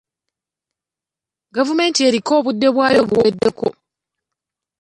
[1.55, 3.67] Gavumenti eriko obudde bwayo buweddeko.